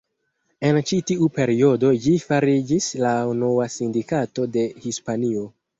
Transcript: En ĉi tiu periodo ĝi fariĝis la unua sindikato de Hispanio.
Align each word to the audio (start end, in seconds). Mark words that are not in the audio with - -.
En 0.69 0.79
ĉi 0.91 0.97
tiu 1.11 1.27
periodo 1.35 1.93
ĝi 2.07 2.15
fariĝis 2.31 2.91
la 3.05 3.15
unua 3.35 3.71
sindikato 3.79 4.53
de 4.59 4.71
Hispanio. 4.89 5.51